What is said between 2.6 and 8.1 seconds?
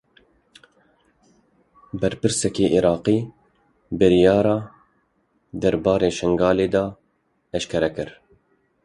Iraqî biryara derbarê Şingalê de eşkere kir.